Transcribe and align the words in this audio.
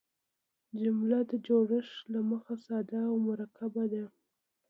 جمله 0.81 1.17
د 1.31 1.31
جوړښت 1.47 1.97
له 2.13 2.19
مخه 2.29 2.55
ساده 2.65 3.01
او 3.09 3.15
مرکبه 3.27 3.83
ده. 3.93 4.05